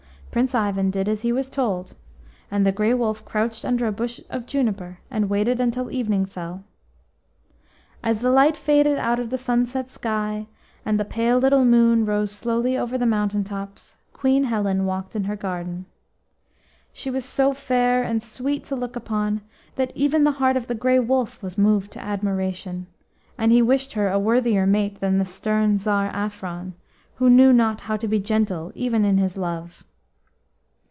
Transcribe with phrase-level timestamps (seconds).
[0.31, 1.93] Prince Ivan did as he was told,
[2.49, 6.63] and the Grey Wolf crouched under a bush of juniper, and waited until evening fell.
[8.01, 10.47] As the light faded out of the sunset sky
[10.85, 15.25] and the pale little moon rose slowly over the mountain tops, Queen Helen walked in
[15.25, 15.85] her garden.
[16.93, 19.41] She was so fair and sweet to look upon
[19.75, 22.87] that even the heart of the Grey Wolf was moved to admiration,
[23.37, 26.71] and he wished her a worthier mate than the stern Tsar Afron,
[27.15, 29.83] who knew not how to be gentle even in his love.